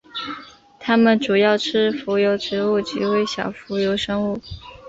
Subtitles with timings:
[0.79, 4.41] 它们主要吃浮游植物及微小浮游生物。